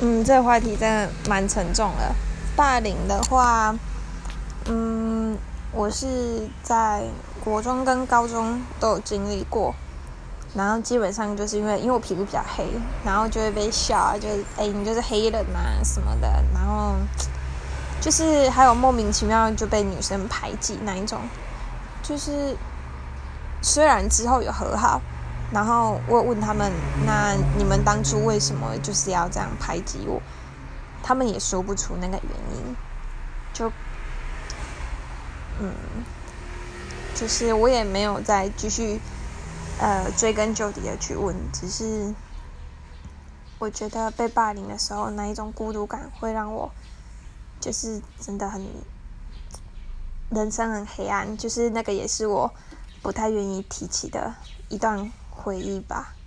[0.00, 2.14] 嗯，这个话题真的蛮沉重的。
[2.54, 3.74] 霸凌的话，
[4.66, 5.36] 嗯，
[5.72, 7.02] 我是在
[7.42, 9.74] 国中跟高中都有经历过，
[10.54, 12.64] 然后基本上就是因为因为我皮肤比较黑，
[13.04, 16.94] 然后就会被笑，就是哎你就是黑人啊什么的，然后
[18.00, 21.18] 就是还有莫名其妙就被女生排挤那一种，
[22.02, 22.56] 就是
[23.60, 25.00] 虽然之后有和好。
[25.50, 26.70] 然后我问他们
[27.06, 30.20] ：“那你们当初为什么就是要这样排挤我？”
[31.02, 32.76] 他们也说不出那个原因。
[33.54, 33.72] 就，
[35.58, 35.74] 嗯，
[37.14, 39.00] 就是我也没有再继续
[39.80, 42.14] 呃追根究底的去问，只是
[43.58, 46.70] 我觉得被霸凌的时候那一种孤独感会让我
[47.58, 48.64] 就是真的很
[50.28, 52.52] 人生很黑暗，就是那个也是我
[53.02, 54.34] 不太愿意提起的
[54.68, 55.10] 一段。
[55.38, 56.17] 回忆吧。